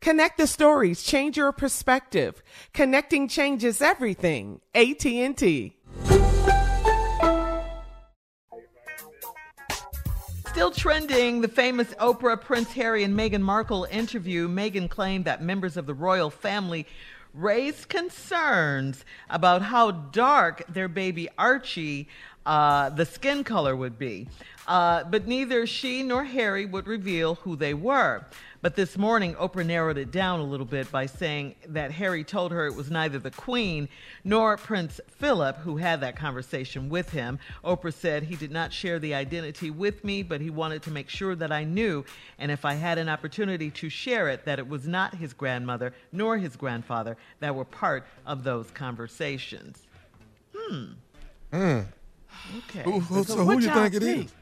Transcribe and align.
Connect 0.00 0.38
the 0.38 0.46
stories, 0.46 1.02
change 1.02 1.36
your 1.36 1.52
perspective. 1.52 2.42
Connecting 2.72 3.28
changes 3.28 3.80
everything. 3.80 4.60
AT&T. 4.74 5.76
Still 10.48 10.70
trending, 10.70 11.42
the 11.42 11.48
famous 11.48 11.88
Oprah, 11.94 12.40
Prince 12.40 12.72
Harry, 12.72 13.04
and 13.04 13.14
Meghan 13.14 13.42
Markle 13.42 13.86
interview. 13.90 14.48
Meghan 14.48 14.88
claimed 14.88 15.26
that 15.26 15.42
members 15.42 15.76
of 15.76 15.84
the 15.86 15.92
royal 15.92 16.30
family 16.30 16.86
raised 17.34 17.88
concerns 17.88 19.04
about 19.28 19.60
how 19.60 19.90
dark 19.90 20.64
their 20.68 20.88
baby 20.88 21.28
Archie, 21.36 22.08
uh, 22.46 22.88
the 22.90 23.04
skin 23.04 23.44
color 23.44 23.76
would 23.76 23.98
be. 23.98 24.28
Uh, 24.66 25.04
but 25.04 25.26
neither 25.28 25.66
she 25.66 26.02
nor 26.02 26.24
Harry 26.24 26.64
would 26.64 26.86
reveal 26.86 27.34
who 27.36 27.54
they 27.54 27.74
were. 27.74 28.24
But 28.66 28.74
this 28.74 28.98
morning, 28.98 29.36
Oprah 29.36 29.64
narrowed 29.64 29.96
it 29.96 30.10
down 30.10 30.40
a 30.40 30.42
little 30.42 30.66
bit 30.66 30.90
by 30.90 31.06
saying 31.06 31.54
that 31.68 31.92
Harry 31.92 32.24
told 32.24 32.50
her 32.50 32.66
it 32.66 32.74
was 32.74 32.90
neither 32.90 33.20
the 33.20 33.30
Queen 33.30 33.88
nor 34.24 34.56
Prince 34.56 35.00
Philip 35.06 35.58
who 35.58 35.76
had 35.76 36.00
that 36.00 36.16
conversation 36.16 36.88
with 36.88 37.10
him. 37.10 37.38
Oprah 37.64 37.94
said 37.94 38.24
he 38.24 38.34
did 38.34 38.50
not 38.50 38.72
share 38.72 38.98
the 38.98 39.14
identity 39.14 39.70
with 39.70 40.02
me, 40.02 40.24
but 40.24 40.40
he 40.40 40.50
wanted 40.50 40.82
to 40.82 40.90
make 40.90 41.08
sure 41.08 41.36
that 41.36 41.52
I 41.52 41.62
knew, 41.62 42.04
and 42.40 42.50
if 42.50 42.64
I 42.64 42.74
had 42.74 42.98
an 42.98 43.08
opportunity 43.08 43.70
to 43.70 43.88
share 43.88 44.28
it, 44.30 44.44
that 44.46 44.58
it 44.58 44.66
was 44.66 44.88
not 44.88 45.14
his 45.14 45.32
grandmother 45.32 45.94
nor 46.10 46.36
his 46.36 46.56
grandfather 46.56 47.16
that 47.38 47.54
were 47.54 47.64
part 47.64 48.04
of 48.26 48.42
those 48.42 48.68
conversations. 48.72 49.84
Hmm. 50.52 50.86
Mm. 51.52 51.86
Okay. 52.58 52.82
Who, 52.82 52.98
who, 52.98 53.22
so, 53.22 53.44
what 53.44 53.58
who 53.58 53.60
you 53.60 53.68
y'all 53.68 53.88
think 53.88 53.94
it 53.94 54.02
is? 54.02 54.34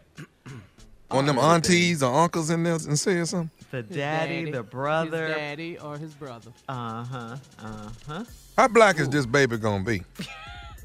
One 1.09 1.29
of 1.29 1.37
them 1.37 1.45
aunties 1.45 2.03
or 2.03 2.15
uncles 2.23 2.49
in 2.49 2.62
there 2.62 2.73
and 2.73 2.99
said 2.99 3.29
something? 3.29 3.51
The 3.75 3.83
His 3.89 3.97
daddy, 3.97 4.51
the 4.53 4.62
brother. 4.62 5.27
his 5.27 5.37
daddy, 5.37 5.79
or 5.79 5.99
his 5.99 6.15
brother. 6.15 6.53
Uh 6.69 7.03
huh. 7.05 7.37
Uh 7.59 7.89
huh. 8.07 8.25
How 8.57 8.69
black 8.69 9.01
is 9.01 9.09
this 9.09 9.27
baby 9.27 9.57
gonna 9.59 9.83
be? 9.85 10.03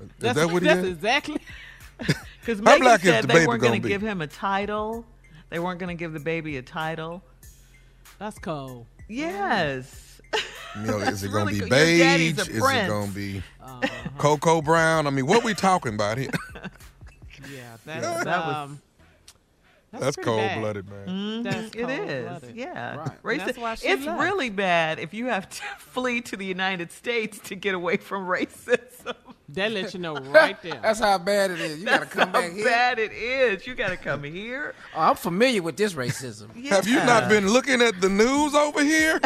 Is 0.02 0.08
That's, 0.18 0.40
that 0.40 0.50
what 0.50 0.62
he 0.62 0.68
that's 0.70 0.80
is? 0.86 0.94
exactly. 0.94 1.40
Because 2.40 2.60
How 2.66 2.78
Meghan 2.78 2.80
black 2.80 3.00
is 3.04 3.10
said 3.10 3.24
the 3.26 3.28
they 3.28 3.34
baby 3.34 3.48
weren't 3.48 3.62
going 3.62 3.82
gonna 3.82 3.90
give 3.90 4.02
him 4.02 4.22
a 4.22 4.28
title. 4.28 5.06
They 5.50 5.60
weren't 5.60 5.78
going 5.80 5.90
to 5.96 6.00
give 6.00 6.14
the 6.14 6.20
baby 6.22 6.56
a 6.58 6.62
title. 6.62 7.22
That's 8.18 8.40
cold. 8.40 8.86
Yes. 9.10 10.22
You 10.78 10.82
know, 10.84 11.00
is 11.00 11.22
it 11.24 11.28
gonna 11.32 11.46
really 11.46 11.54
be 11.56 11.60
good. 11.62 11.70
Beige? 11.70 12.38
a 12.38 12.42
Is 12.42 12.48
it 12.48 12.88
gonna 12.88 13.12
be 13.12 13.44
Uh-huh. 13.62 14.10
cocoa 14.18 14.62
brown? 14.62 15.06
I 15.06 15.10
mean, 15.10 15.26
what 15.28 15.44
are 15.44 15.46
we 15.46 15.54
talking 15.54 15.94
about 15.96 16.18
here? 16.18 16.30
Yeah, 17.52 17.76
that's 17.86 18.04
Yeah, 18.06 18.24
that 18.24 18.46
was- 18.48 18.56
um, 18.56 18.82
that's, 19.92 20.04
That's 20.04 20.16
cold 20.18 20.52
blooded, 20.60 20.88
man. 20.90 21.08
Mhm, 21.08 21.44
That's 21.44 21.76
it 21.76 21.90
is. 21.90 22.56
Yeah. 22.56 22.96
Right. 22.98 23.08
And 23.10 23.22
Racist. 23.24 23.46
that's 23.46 23.58
why 23.58 23.76
she 23.76 23.88
it's 23.88 24.06
left. 24.06 24.22
really 24.22 24.50
bad 24.50 25.00
if 25.00 25.14
you 25.14 25.26
have 25.28 25.50
to 25.50 25.62
flee 25.80 26.22
to 26.22 26.38
the 26.38 26.46
United 26.46 26.92
States 26.92 27.40
to 27.50 27.56
get 27.56 27.74
away 27.76 27.98
from 27.98 28.26
racism. 28.28 29.16
That 29.54 29.72
lets 29.72 29.96
you 29.96 30.00
know 30.00 30.16
right 30.32 30.62
there. 30.62 30.80
That's 30.84 31.00
how 31.00 31.18
bad 31.18 31.50
it 31.50 31.60
is. 31.60 31.80
You 31.80 31.86
got 31.88 32.02
to 32.02 32.06
come 32.06 32.32
back 32.32 32.52
here. 32.52 32.64
How 32.66 32.70
bad 32.70 33.00
it 33.00 33.12
is. 33.14 33.66
You 33.66 33.74
got 33.74 33.90
to 33.90 33.98
come 33.98 34.24
here. 34.24 34.76
Oh, 34.96 35.02
I'm 35.02 35.16
familiar 35.16 35.62
with 35.64 35.78
this 35.78 35.94
racism. 35.94 36.54
Have 36.68 36.88
you 36.88 36.96
not 36.98 37.30
been 37.30 37.48
looking 37.48 37.82
at 37.82 38.00
the 38.02 38.10
news 38.10 38.54
over 38.56 38.84
here? 38.84 39.20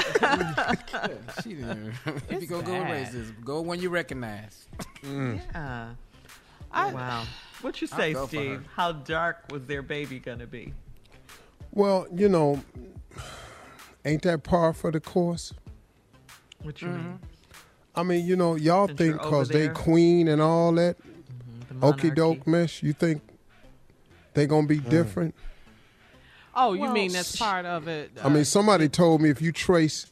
She 1.43 1.53
didn't. 1.55 1.93
if 2.29 2.41
you 2.41 2.47
go 2.47 2.61
go 2.61 2.73
with 2.79 2.87
racism, 2.89 3.43
go 3.43 3.61
when 3.61 3.81
you 3.81 3.89
recognize. 3.89 4.65
Yeah. 5.03 5.89
wow. 6.73 7.23
What 7.63 7.79
you 7.79 7.87
say, 7.87 8.13
go 8.13 8.27
for 8.27 8.35
her. 8.35 8.41
Steve? 8.43 8.67
How 8.75 8.91
dark 8.91 9.45
was 9.49 9.65
their 9.65 9.81
baby 9.81 10.19
going 10.19 10.39
to 10.39 10.47
be? 10.47 10.73
Well, 11.71 12.05
you 12.13 12.27
know, 12.27 12.61
ain't 14.03 14.21
that 14.23 14.43
par 14.43 14.73
for 14.73 14.91
the 14.91 14.99
course? 14.99 15.53
What 16.61 16.81
you 16.81 16.89
Mm-hmm. 16.89 16.97
mean? 16.97 17.19
I 17.95 18.03
mean, 18.03 18.25
you 18.25 18.35
know, 18.35 18.55
y'all 18.55 18.87
Since 18.87 18.97
think 18.97 19.13
because 19.13 19.47
they 19.47 19.69
queen 19.69 20.27
and 20.27 20.41
all 20.41 20.73
that, 20.73 20.97
The 21.69 21.87
okey 21.87 22.11
doke 22.11 22.45
mesh, 22.45 22.83
you 22.83 22.91
think 22.91 23.21
they 24.33 24.45
gonna 24.45 24.67
be 24.67 24.79
different? 24.79 25.33
Oh, 26.55 26.73
you 26.73 26.81
Well, 26.81 26.93
mean 26.93 27.13
that's 27.13 27.37
part 27.37 27.65
of 27.65 27.87
it? 27.87 28.11
I 28.23 28.29
mean, 28.29 28.45
somebody 28.45 28.89
told 28.89 29.21
me 29.21 29.29
if 29.29 29.41
you 29.41 29.51
trace 29.51 30.07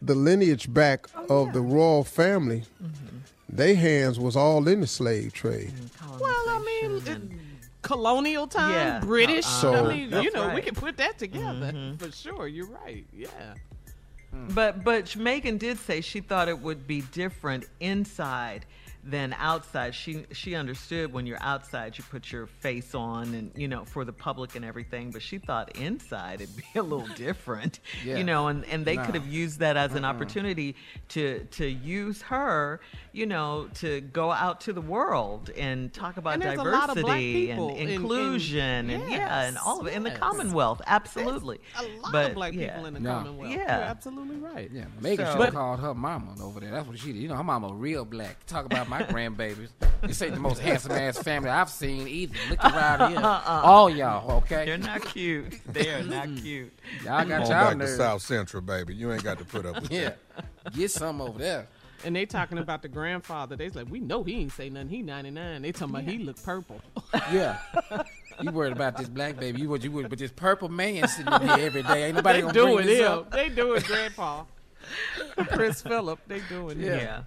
the 0.00 0.14
lineage 0.14 0.72
back 0.72 1.06
Oh, 1.28 1.46
of 1.46 1.52
the 1.52 1.60
royal 1.60 2.04
family, 2.04 2.64
Mm-hmm. 2.82 3.13
They 3.54 3.76
hands 3.76 4.18
was 4.18 4.34
all 4.34 4.66
in 4.66 4.80
the 4.80 4.86
slave 4.86 5.32
trade. 5.32 5.72
Well, 6.18 6.44
I 6.48 6.80
mean, 6.82 7.02
it, 7.06 7.22
colonial 7.82 8.48
time, 8.48 8.72
Yeah. 8.72 8.98
British. 8.98 9.46
So- 9.46 9.86
I 9.86 9.88
mean, 9.88 9.98
you 10.00 10.08
That's 10.10 10.34
know, 10.34 10.48
we 10.48 10.54
right. 10.54 10.64
can 10.64 10.74
put 10.74 10.96
that 10.96 11.18
together 11.18 11.70
mm-hmm. 11.72 11.96
for 11.96 12.10
sure. 12.10 12.48
You're 12.48 12.66
right. 12.66 13.06
Yeah. 13.12 13.54
But 14.50 14.82
but 14.82 15.04
Meghan 15.04 15.60
did 15.60 15.78
say 15.78 16.00
she 16.00 16.20
thought 16.20 16.48
it 16.48 16.58
would 16.58 16.88
be 16.88 17.02
different 17.12 17.66
inside 17.78 18.66
than 19.06 19.34
outside. 19.38 19.94
She 19.94 20.24
she 20.32 20.54
understood 20.54 21.12
when 21.12 21.26
you're 21.26 21.42
outside 21.42 21.98
you 21.98 22.04
put 22.10 22.32
your 22.32 22.46
face 22.46 22.94
on 22.94 23.34
and 23.34 23.50
you 23.54 23.68
know 23.68 23.84
for 23.84 24.04
the 24.04 24.12
public 24.12 24.56
and 24.56 24.64
everything. 24.64 25.10
But 25.10 25.22
she 25.22 25.38
thought 25.38 25.76
inside 25.76 26.40
it'd 26.40 26.56
be 26.72 26.78
a 26.78 26.82
little 26.82 27.06
different. 27.14 27.80
Yeah. 28.04 28.16
You 28.18 28.24
know, 28.24 28.48
and, 28.48 28.64
and 28.66 28.84
they 28.84 28.96
Nah. 28.96 29.06
could 29.06 29.14
have 29.14 29.26
used 29.26 29.60
that 29.60 29.76
as 29.76 29.94
an 29.94 30.04
opportunity 30.04 30.74
to 31.10 31.44
to 31.52 31.66
use 31.66 32.22
her, 32.22 32.80
you 33.12 33.26
know, 33.26 33.68
to 33.74 34.00
go 34.00 34.30
out 34.30 34.62
to 34.62 34.72
the 34.72 34.80
world 34.80 35.50
and 35.56 35.92
talk 35.92 36.16
about 36.16 36.34
And 36.34 36.42
there's 36.42 36.58
a 36.58 36.62
lot 36.62 36.88
of 36.90 36.96
black 36.96 37.16
diversity 37.18 37.46
people 37.48 37.68
and 37.70 37.78
in- 37.78 37.88
in- 37.88 37.94
inclusion 38.00 38.90
and 38.90 39.10
yeah 39.10 39.42
and 39.44 39.58
all 39.58 39.80
of 39.80 39.86
it 39.86 39.94
in 39.94 40.02
the. 40.02 40.10
Commonwealth. 40.14 40.80
Absolutely. 40.86 41.60
A 41.78 41.82
lot 42.00 42.12
But, 42.12 42.28
of 42.30 42.34
black 42.34 42.52
yeah. 42.54 42.70
people 42.72 42.86
in 42.86 42.94
the 42.94 43.00
No. 43.00 43.14
Commonwealth. 43.14 43.50
Yeah. 43.52 43.78
You're 43.78 43.86
absolutely 43.88 44.36
right. 44.36 44.70
Yeah, 44.72 44.84
Meghan 45.00 45.16
So- 45.18 45.32
should 45.32 45.44
have 45.46 45.54
called 45.54 45.80
her 45.80 45.94
mama 45.94 46.34
over 46.42 46.60
there. 46.60 46.70
That's 46.70 46.86
what 46.86 46.98
she 46.98 47.12
did. 47.12 47.16
You 47.22 47.28
know, 47.28 47.36
her 47.36 47.44
mama 47.44 47.72
real 47.74 48.04
black. 48.04 48.44
Talk 48.46 48.64
about 48.66 48.88
my 48.98 49.02
grandbabies. 49.04 49.68
This 50.02 50.20
ain't 50.22 50.34
the 50.34 50.40
most 50.40 50.58
handsome 50.68 50.92
ass 50.92 51.18
family 51.18 51.50
I've 51.50 51.68
seen 51.70 52.06
either. 52.06 52.36
Look 52.50 52.64
around 52.64 53.10
here. 53.10 53.20
All 53.24 53.90
y'all, 53.90 54.30
okay? 54.38 54.64
They're 54.66 54.78
not 54.78 55.04
cute. 55.04 55.60
They 55.72 55.90
are 55.90 56.02
not 56.02 56.28
cute. 56.36 56.72
Y'all 57.04 57.24
got 57.24 57.28
Come 57.28 57.42
on 57.42 57.48
y'all 57.50 57.74
back 57.74 57.78
to. 57.78 57.96
South 57.96 58.22
Central, 58.22 58.62
baby. 58.62 58.94
You 58.94 59.12
ain't 59.12 59.24
got 59.24 59.38
to 59.38 59.44
put 59.44 59.66
up 59.66 59.82
with 59.82 59.90
Yeah. 59.90 60.12
that. 60.36 60.72
Get 60.74 60.90
some 60.90 61.20
over 61.20 61.38
there. 61.38 61.66
And 62.04 62.14
they 62.14 62.26
talking 62.26 62.58
about 62.58 62.82
the 62.82 62.88
grandfather. 62.88 63.56
They 63.56 63.70
like, 63.70 63.88
we 63.90 63.98
know 63.98 64.22
he 64.22 64.34
ain't 64.42 64.52
say 64.52 64.68
nothing. 64.68 64.90
He 64.90 65.00
99. 65.02 65.62
They 65.62 65.72
talking 65.72 65.94
about 65.94 66.04
he 66.04 66.18
look 66.18 66.42
purple. 66.42 66.80
Yeah. 67.32 67.58
You 68.42 68.50
worried 68.50 68.72
about 68.72 68.96
this 68.98 69.08
black 69.08 69.38
baby. 69.38 69.62
You 69.62 69.70
would 69.70 69.82
you 69.82 69.90
would 69.92 70.10
but 70.10 70.18
this 70.18 70.30
purple 70.32 70.68
man 70.68 71.08
sitting 71.08 71.32
in 71.32 71.40
here 71.42 71.66
every 71.66 71.82
day. 71.82 72.04
Ain't 72.04 72.16
nobody 72.16 72.38
they 72.38 72.42
gonna 72.42 72.52
bring 72.52 72.66
doing 72.66 72.86
this 72.86 72.98
him. 73.00 73.12
up. 73.12 73.30
They 73.30 73.48
doing 73.48 73.80
grandpa. 73.82 74.44
Prince 75.52 75.80
Philip. 75.82 76.18
They 76.26 76.40
doing 76.40 76.78
him. 76.78 76.98
Yeah. 76.98 77.22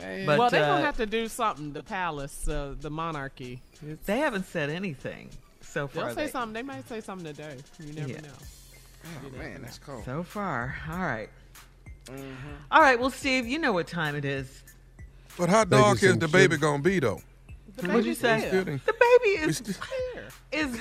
Man. 0.00 0.26
But, 0.26 0.38
well, 0.38 0.50
they 0.50 0.60
uh, 0.60 0.66
gonna 0.66 0.84
have 0.84 0.96
to 0.98 1.06
do 1.06 1.28
something. 1.28 1.72
The 1.72 1.82
palace, 1.82 2.48
uh, 2.48 2.74
the 2.80 2.90
monarchy. 2.90 3.62
It's- 3.82 3.98
They 4.06 4.18
haven't 4.18 4.46
said 4.46 4.70
anything 4.70 5.30
so 5.60 5.86
far. 5.88 6.06
They'll 6.06 6.14
say 6.14 6.26
they- 6.26 6.30
something. 6.32 6.52
They 6.52 6.62
might 6.62 6.88
say 6.88 7.00
something 7.00 7.26
today. 7.26 7.56
You 7.78 7.92
never 7.92 8.08
Yeah. 8.08 8.20
know. 8.20 8.28
oh, 9.26 9.38
man, 9.38 9.62
that's 9.62 9.78
cold. 9.78 10.04
So 10.04 10.22
far. 10.22 10.76
All 10.90 10.98
right. 10.98 11.28
Mm-hmm. 12.06 12.48
All 12.70 12.80
right. 12.80 12.98
Well, 12.98 13.10
Steve, 13.10 13.46
you 13.46 13.58
know 13.58 13.72
what 13.72 13.86
time 13.86 14.14
it 14.16 14.24
is. 14.24 14.62
But 15.38 15.48
how 15.48 15.64
dark 15.64 15.84
Ladies 15.86 16.02
is 16.04 16.12
and 16.12 16.20
the 16.22 16.28
baby 16.28 16.56
gentlemen. 16.56 16.60
gonna 16.60 16.82
be 16.82 16.98
though? 16.98 17.20
What'd 17.82 18.04
you 18.04 18.14
say? 18.14 18.40
here. 18.40 18.48
Still 18.48 18.64
didn't- 18.64 18.84
The 18.86 18.92
baby 18.92 19.06
we 19.24 19.30
is 19.48 19.78
Here. 20.12 20.28
is 20.52 20.80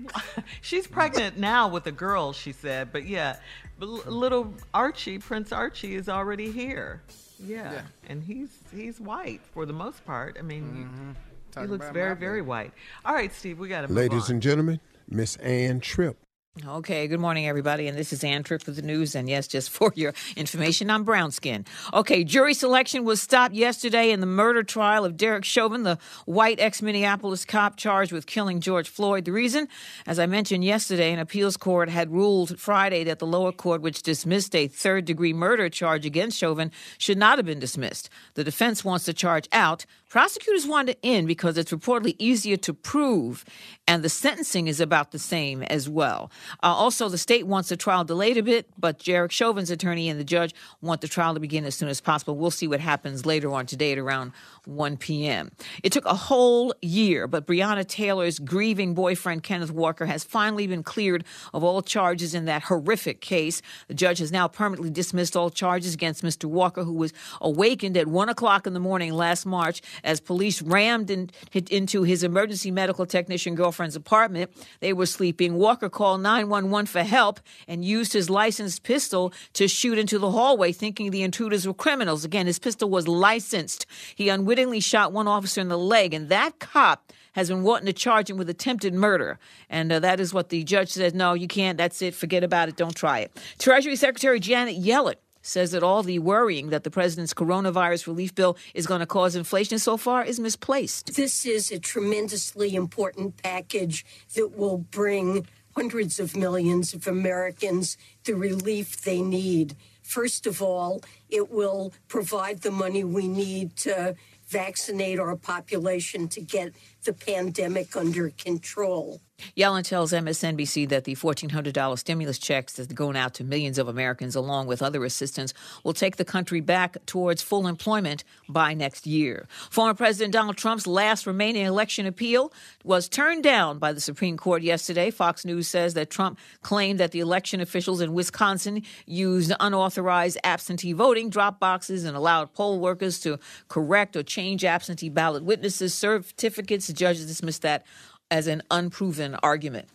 she's 0.60 0.86
pregnant 0.86 1.38
now 1.38 1.66
with 1.68 1.86
a 1.86 1.92
girl. 1.92 2.32
She 2.32 2.52
said, 2.52 2.92
but 2.92 3.06
yeah, 3.06 3.36
little 3.80 4.54
Archie, 4.74 5.18
Prince 5.18 5.50
Archie, 5.50 5.94
is 5.96 6.08
already 6.08 6.50
here. 6.52 7.02
Yeah. 7.38 7.72
Yeah. 7.72 7.82
and 8.08 8.22
he's 8.22 8.50
he's 8.74 9.00
white 9.00 9.40
for 9.52 9.66
the 9.66 9.72
most 9.72 10.04
part. 10.06 10.36
I 10.38 10.42
mean, 10.42 10.62
he- 10.72 10.78
he, 10.80 10.84
Mm-hmm. 10.84 11.10
Talking 11.52 11.70
looks 11.70 11.88
very 11.90 12.14
very 12.16 12.42
white. 12.42 12.72
All 13.04 13.14
right, 13.14 13.32
Steve, 13.32 13.58
we 13.58 13.68
got 13.68 13.82
to 13.82 13.88
move 13.88 13.96
Ladies 13.96 14.24
on. 14.24 14.32
and 14.32 14.42
gentlemen, 14.42 14.80
Miss 15.08 15.36
Ann 15.36 15.80
Tripp. 15.80 16.16
Okay, 16.64 17.06
good 17.06 17.20
morning, 17.20 17.46
everybody. 17.46 17.86
And 17.86 17.98
this 17.98 18.14
is 18.14 18.24
Ann 18.24 18.42
Tripp 18.42 18.64
with 18.64 18.76
the 18.76 18.82
news. 18.82 19.14
And 19.14 19.28
yes, 19.28 19.46
just 19.46 19.68
for 19.68 19.92
your 19.94 20.14
information, 20.36 20.88
I'm 20.88 21.04
brown 21.04 21.30
skin. 21.30 21.66
Okay, 21.92 22.24
jury 22.24 22.54
selection 22.54 23.04
was 23.04 23.20
stopped 23.20 23.54
yesterday 23.54 24.10
in 24.10 24.20
the 24.20 24.26
murder 24.26 24.62
trial 24.62 25.04
of 25.04 25.18
Derek 25.18 25.44
Chauvin, 25.44 25.82
the 25.82 25.98
white 26.24 26.58
ex 26.58 26.80
Minneapolis 26.80 27.44
cop 27.44 27.76
charged 27.76 28.10
with 28.10 28.24
killing 28.24 28.60
George 28.60 28.88
Floyd. 28.88 29.26
The 29.26 29.32
reason, 29.32 29.68
as 30.06 30.18
I 30.18 30.24
mentioned 30.24 30.64
yesterday, 30.64 31.12
an 31.12 31.18
appeals 31.18 31.58
court 31.58 31.90
had 31.90 32.10
ruled 32.10 32.58
Friday 32.58 33.04
that 33.04 33.18
the 33.18 33.26
lower 33.26 33.52
court, 33.52 33.82
which 33.82 34.02
dismissed 34.02 34.54
a 34.54 34.66
third 34.66 35.04
degree 35.04 35.34
murder 35.34 35.68
charge 35.68 36.06
against 36.06 36.38
Chauvin, 36.38 36.72
should 36.96 37.18
not 37.18 37.36
have 37.38 37.44
been 37.44 37.60
dismissed. 37.60 38.08
The 38.32 38.44
defense 38.44 38.82
wants 38.82 39.04
the 39.04 39.12
charge 39.12 39.46
out. 39.52 39.84
Prosecutors 40.08 40.66
want 40.66 40.88
it 40.88 40.98
in 41.02 41.26
because 41.26 41.58
it's 41.58 41.72
reportedly 41.72 42.14
easier 42.18 42.56
to 42.58 42.72
prove, 42.72 43.44
and 43.86 44.02
the 44.02 44.08
sentencing 44.08 44.68
is 44.68 44.80
about 44.80 45.10
the 45.10 45.18
same 45.18 45.62
as 45.64 45.88
well. 45.88 46.30
Uh, 46.62 46.66
also, 46.66 47.08
the 47.08 47.18
state 47.18 47.46
wants 47.46 47.68
the 47.68 47.76
trial 47.76 48.04
delayed 48.04 48.36
a 48.36 48.42
bit, 48.42 48.68
but 48.78 48.98
Jarek 48.98 49.30
Chauvin's 49.30 49.70
attorney 49.70 50.08
and 50.08 50.18
the 50.18 50.24
judge 50.24 50.54
want 50.80 51.00
the 51.00 51.08
trial 51.08 51.34
to 51.34 51.40
begin 51.40 51.64
as 51.64 51.74
soon 51.74 51.88
as 51.88 52.00
possible. 52.00 52.36
We'll 52.36 52.50
see 52.50 52.68
what 52.68 52.80
happens 52.80 53.26
later 53.26 53.52
on 53.52 53.66
today 53.66 53.92
at 53.92 53.98
around 53.98 54.32
1 54.66 54.96
p.m. 54.96 55.52
It 55.82 55.92
took 55.92 56.04
a 56.04 56.14
whole 56.14 56.74
year, 56.82 57.26
but 57.26 57.46
Breonna 57.46 57.86
Taylor's 57.86 58.38
grieving 58.38 58.94
boyfriend, 58.94 59.42
Kenneth 59.42 59.70
Walker, 59.70 60.06
has 60.06 60.24
finally 60.24 60.66
been 60.66 60.82
cleared 60.82 61.24
of 61.54 61.62
all 61.62 61.82
charges 61.82 62.34
in 62.34 62.46
that 62.46 62.64
horrific 62.64 63.20
case. 63.20 63.62
The 63.88 63.94
judge 63.94 64.18
has 64.18 64.32
now 64.32 64.48
permanently 64.48 64.90
dismissed 64.90 65.36
all 65.36 65.50
charges 65.50 65.94
against 65.94 66.22
Mr. 66.22 66.46
Walker, 66.46 66.84
who 66.84 66.92
was 66.92 67.12
awakened 67.40 67.96
at 67.96 68.06
1 68.06 68.28
o'clock 68.28 68.66
in 68.66 68.74
the 68.74 68.80
morning 68.80 69.12
last 69.12 69.46
March 69.46 69.82
as 70.02 70.20
police 70.20 70.62
rammed 70.62 71.10
in, 71.10 71.30
into 71.70 72.02
his 72.02 72.22
emergency 72.22 72.70
medical 72.70 73.06
technician 73.06 73.54
girlfriend's 73.54 73.96
apartment. 73.96 74.50
They 74.80 74.92
were 74.92 75.06
sleeping. 75.06 75.54
Walker 75.54 75.88
called 75.88 76.20
911 76.36 76.86
for 76.86 77.02
help 77.02 77.40
and 77.66 77.84
used 77.84 78.12
his 78.12 78.28
licensed 78.28 78.82
pistol 78.82 79.32
to 79.54 79.68
shoot 79.68 79.98
into 79.98 80.18
the 80.18 80.30
hallway, 80.30 80.72
thinking 80.72 81.10
the 81.10 81.22
intruders 81.22 81.66
were 81.66 81.74
criminals. 81.74 82.24
Again, 82.24 82.46
his 82.46 82.58
pistol 82.58 82.90
was 82.90 83.08
licensed. 83.08 83.86
He 84.14 84.28
unwittingly 84.28 84.80
shot 84.80 85.12
one 85.12 85.28
officer 85.28 85.60
in 85.60 85.68
the 85.68 85.78
leg, 85.78 86.12
and 86.12 86.28
that 86.28 86.58
cop 86.58 87.12
has 87.32 87.48
been 87.48 87.62
wanting 87.62 87.86
to 87.86 87.92
charge 87.92 88.30
him 88.30 88.36
with 88.36 88.48
attempted 88.48 88.94
murder. 88.94 89.38
And 89.68 89.92
uh, 89.92 90.00
that 90.00 90.20
is 90.20 90.32
what 90.32 90.48
the 90.48 90.64
judge 90.64 90.90
says 90.90 91.14
no, 91.14 91.34
you 91.34 91.48
can't. 91.48 91.78
That's 91.78 92.00
it. 92.02 92.14
Forget 92.14 92.44
about 92.44 92.68
it. 92.68 92.76
Don't 92.76 92.94
try 92.94 93.20
it. 93.20 93.32
Treasury 93.58 93.96
Secretary 93.96 94.40
Janet 94.40 94.76
Yellen 94.82 95.16
says 95.46 95.70
that 95.70 95.82
all 95.82 96.02
the 96.02 96.18
worrying 96.18 96.70
that 96.70 96.84
the 96.84 96.90
president's 96.90 97.32
coronavirus 97.32 98.06
relief 98.06 98.34
bill 98.34 98.56
is 98.74 98.86
going 98.86 99.00
to 99.00 99.06
cause 99.06 99.36
inflation 99.36 99.78
so 99.78 99.96
far 99.96 100.24
is 100.24 100.40
misplaced. 100.40 101.14
This 101.14 101.46
is 101.46 101.70
a 101.70 101.78
tremendously 101.78 102.74
important 102.74 103.40
package 103.42 104.04
that 104.34 104.56
will 104.58 104.78
bring 104.78 105.46
hundreds 105.76 106.18
of 106.18 106.34
millions 106.34 106.94
of 106.94 107.06
Americans 107.06 107.98
the 108.24 108.34
relief 108.34 109.02
they 109.02 109.20
need. 109.20 109.76
First 110.02 110.46
of 110.46 110.62
all, 110.62 111.02
it 111.28 111.50
will 111.50 111.92
provide 112.08 112.62
the 112.62 112.70
money 112.70 113.04
we 113.04 113.28
need 113.28 113.76
to 113.76 114.16
vaccinate 114.48 115.18
our 115.18 115.36
population 115.36 116.28
to 116.28 116.40
get 116.40 116.72
the 117.04 117.12
pandemic 117.12 117.94
under 117.94 118.30
control. 118.30 119.20
Yellen 119.56 119.82
tells 119.84 120.12
MSNBC 120.12 120.88
that 120.88 121.04
the 121.04 121.14
$1,400 121.14 121.98
stimulus 121.98 122.38
checks 122.38 122.74
that 122.74 122.90
are 122.90 122.94
going 122.94 123.16
out 123.16 123.34
to 123.34 123.44
millions 123.44 123.78
of 123.78 123.88
Americans, 123.88 124.34
along 124.34 124.66
with 124.66 124.82
other 124.82 125.04
assistance, 125.04 125.52
will 125.84 125.92
take 125.92 126.16
the 126.16 126.24
country 126.24 126.60
back 126.60 126.96
towards 127.06 127.42
full 127.42 127.66
employment 127.66 128.24
by 128.48 128.74
next 128.74 129.06
year. 129.06 129.46
Former 129.70 129.94
President 129.94 130.32
Donald 130.32 130.56
Trump's 130.56 130.86
last 130.86 131.26
remaining 131.26 131.64
election 131.64 132.06
appeal 132.06 132.52
was 132.84 133.08
turned 133.08 133.42
down 133.42 133.78
by 133.78 133.92
the 133.92 134.00
Supreme 134.00 134.36
Court 134.36 134.62
yesterday. 134.62 135.10
Fox 135.10 135.44
News 135.44 135.68
says 135.68 135.94
that 135.94 136.10
Trump 136.10 136.38
claimed 136.62 137.00
that 137.00 137.12
the 137.12 137.20
election 137.20 137.60
officials 137.60 138.00
in 138.00 138.12
Wisconsin 138.12 138.82
used 139.06 139.52
unauthorized 139.60 140.38
absentee 140.44 140.92
voting 140.92 141.30
drop 141.30 141.60
boxes 141.60 142.04
and 142.04 142.16
allowed 142.16 142.52
poll 142.52 142.80
workers 142.80 143.20
to 143.20 143.38
correct 143.68 144.16
or 144.16 144.22
change 144.22 144.64
absentee 144.64 145.08
ballot 145.08 145.44
witnesses' 145.44 145.94
certificates. 145.94 146.86
The 146.86 146.92
judges 146.92 147.26
dismissed 147.26 147.62
that 147.62 147.84
as 148.30 148.46
an 148.46 148.62
unproven 148.70 149.34
argument. 149.42 149.88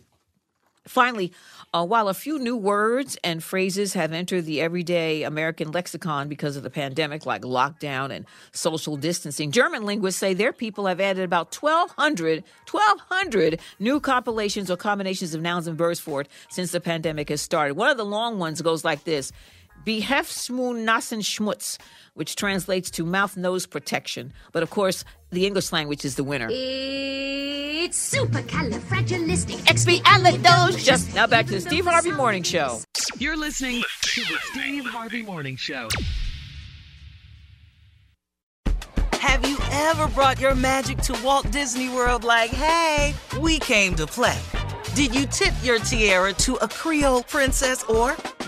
Finally, 0.87 1.31
uh, 1.75 1.85
while 1.85 2.09
a 2.09 2.13
few 2.13 2.39
new 2.39 2.57
words 2.57 3.15
and 3.23 3.43
phrases 3.43 3.93
have 3.93 4.11
entered 4.11 4.45
the 4.45 4.59
everyday 4.59 5.21
American 5.21 5.71
lexicon 5.71 6.27
because 6.27 6.57
of 6.57 6.63
the 6.63 6.71
pandemic, 6.71 7.23
like 7.23 7.43
lockdown 7.43 8.09
and 8.09 8.25
social 8.51 8.97
distancing, 8.97 9.51
German 9.51 9.85
linguists 9.85 10.19
say 10.19 10.33
their 10.33 10.51
people 10.51 10.87
have 10.87 10.99
added 10.99 11.23
about 11.23 11.55
1,200, 11.55 12.43
1,200 12.69 13.59
new 13.79 13.99
compilations 13.99 14.71
or 14.71 14.75
combinations 14.75 15.35
of 15.35 15.41
nouns 15.41 15.67
and 15.67 15.77
verbs 15.77 15.99
for 15.99 16.21
it 16.21 16.27
since 16.49 16.71
the 16.71 16.81
pandemic 16.81 17.29
has 17.29 17.41
started. 17.41 17.75
One 17.75 17.91
of 17.91 17.97
the 17.97 18.03
long 18.03 18.39
ones 18.39 18.59
goes 18.63 18.83
like 18.83 19.03
this 19.03 19.31
Beheftsmoon 19.85 20.85
Nassen 20.85 21.19
Schmutz, 21.19 21.77
which 22.13 22.35
translates 22.35 22.91
to 22.91 23.05
mouth 23.05 23.35
nose 23.37 23.65
protection. 23.65 24.33
But 24.51 24.63
of 24.63 24.69
course, 24.69 25.03
the 25.31 25.45
English 25.45 25.71
language 25.71 26.05
is 26.05 26.15
the 26.15 26.23
winner. 26.23 26.49
It's 26.51 28.15
Expialidocious. 29.65 31.15
Now 31.15 31.27
back 31.27 31.47
to 31.47 31.53
the 31.53 31.61
Steve 31.61 31.85
Harvey 31.85 32.11
Morning 32.11 32.43
Show. 32.43 32.79
You're 33.17 33.37
listening 33.37 33.83
to 34.01 34.21
the 34.21 34.37
Steve 34.51 34.85
Harvey 34.85 35.23
Morning 35.23 35.55
Show. 35.55 35.89
Have 39.13 39.47
you 39.47 39.57
ever 39.71 40.07
brought 40.09 40.39
your 40.39 40.55
magic 40.55 40.97
to 40.99 41.17
Walt 41.23 41.49
Disney 41.51 41.89
World 41.89 42.23
like, 42.23 42.51
hey, 42.51 43.13
we 43.39 43.59
came 43.59 43.95
to 43.95 44.05
play? 44.05 44.37
Did 44.93 45.15
you 45.15 45.25
tip 45.25 45.53
your 45.63 45.79
tiara 45.79 46.33
to 46.33 46.55
a 46.55 46.67
Creole 46.67 47.23
princess 47.23 47.83
or 47.83 48.17